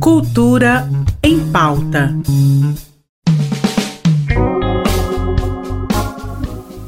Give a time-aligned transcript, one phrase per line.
[0.00, 0.88] Cultura
[1.22, 2.14] em pauta.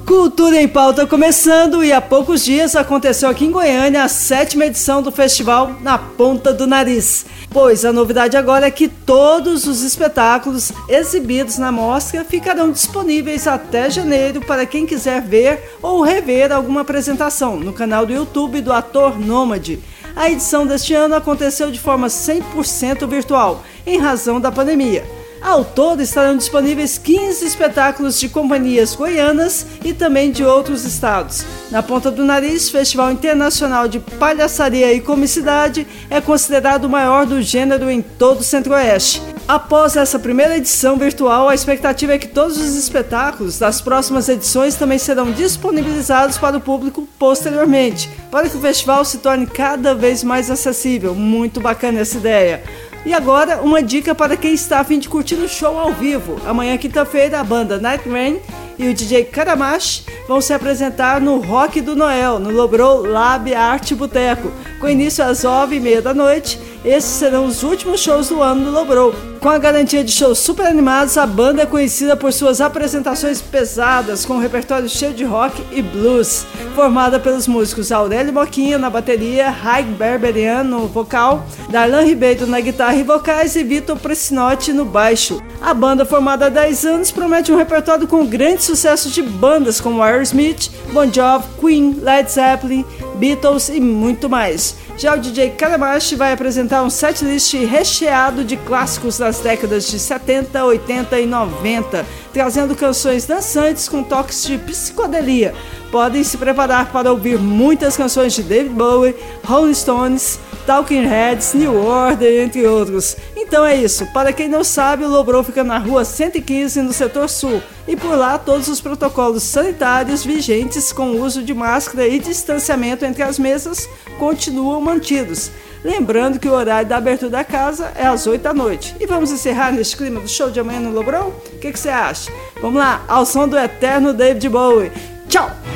[0.05, 5.03] Cultura em Pauta começando e há poucos dias aconteceu aqui em Goiânia a sétima edição
[5.03, 7.27] do festival Na Ponta do Nariz.
[7.51, 13.91] Pois a novidade agora é que todos os espetáculos exibidos na mostra ficarão disponíveis até
[13.91, 19.19] janeiro para quem quiser ver ou rever alguma apresentação no canal do YouTube do Ator
[19.19, 19.81] Nômade.
[20.17, 25.05] A edição deste ano aconteceu de forma 100% virtual, em razão da pandemia.
[25.43, 31.45] Ao todo estarão disponíveis 15 espetáculos de companhias goianas e também de outros estados.
[31.71, 37.43] Na Ponta do Nariz, Festival Internacional de Palhaçaria e Comicidade é considerado o maior do
[37.43, 39.23] gênero em todo o Centro-Oeste.
[39.49, 44.75] Após essa primeira edição virtual, a expectativa é que todos os espetáculos das próximas edições
[44.75, 50.25] também serão disponibilizados para o público posteriormente, para que o festival se torne cada vez
[50.25, 51.15] mais acessível.
[51.15, 52.61] Muito bacana essa ideia.
[53.05, 56.41] E agora, uma dica para quem está a fim de curtir o show ao vivo.
[56.45, 58.41] Amanhã, quinta-feira, a banda Night Rain
[58.77, 63.95] e o DJ Karamash vão se apresentar no Rock do Noel, no Lobro Lab Arte
[63.95, 68.71] Boteco, com início às 9h30 da noite esses serão os últimos shows do ano do
[68.71, 69.13] Lobrow.
[69.41, 74.25] Com a garantia de shows super animados, a banda é conhecida por suas apresentações pesadas,
[74.25, 76.47] com um repertório cheio de rock e blues.
[76.77, 82.97] Formada pelos músicos Aurélio Moquinha na bateria, Raig Berberian no vocal, Darlan Ribeiro na guitarra
[82.97, 85.43] e vocais e Vitor Presinotti no baixo.
[85.61, 90.03] A banda, formada há 10 anos, promete um repertório com grandes sucessos de bandas como
[90.03, 92.85] Aerosmith, Bon Jovi, Queen, Led Zeppelin,
[93.17, 94.86] Beatles e muito mais.
[94.99, 100.65] Já o DJ Kalamashi vai apresentar um setlist recheado de clássicos das décadas de 70,
[100.65, 105.55] 80 e 90, trazendo canções dançantes com toques de psicodelia.
[105.91, 111.77] Podem se preparar para ouvir muitas canções de David Bowie, Rolling Stones, Talking Heads, New
[111.77, 113.17] Order, entre outros.
[113.37, 114.05] Então é isso.
[114.07, 117.63] Para quem não sabe, o Lobro fica na rua 115, no setor sul.
[117.87, 123.23] E por lá, todos os protocolos sanitários vigentes com uso de máscara e distanciamento entre
[123.23, 123.89] as mesas
[124.19, 125.53] continuam mantidos.
[125.85, 128.97] Lembrando que o horário da abertura da casa é às 8 da noite.
[128.99, 131.33] E vamos encerrar neste clima do show de amanhã no Lobron?
[131.53, 132.33] O que você acha?
[132.61, 134.91] Vamos lá, ao som do eterno David Bowie.
[135.29, 135.76] Tchau!